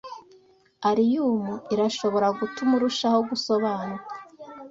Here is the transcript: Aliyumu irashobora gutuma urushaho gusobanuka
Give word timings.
Aliyumu 0.89 1.53
irashobora 1.73 2.27
gutuma 2.39 2.71
urushaho 2.77 3.19
gusobanuka 3.29 4.13